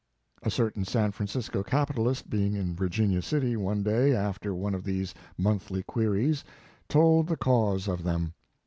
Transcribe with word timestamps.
A 0.41 0.49
certain 0.49 0.83
San 0.83 1.11
Francisco 1.11 1.61
capitalist, 1.61 2.27
being 2.27 2.55
in 2.55 2.73
Virginia 2.75 3.21
City 3.21 3.55
one 3.55 3.83
day 3.83 4.15
after 4.15 4.51
one 4.55 4.73
of 4.73 4.83
these 4.83 5.13
monthly 5.37 5.83
queries, 5.83 6.43
told 6.89 7.27
the 7.27 7.37
cause 7.37 7.87
of 7.87 8.01
them. 8.03 8.33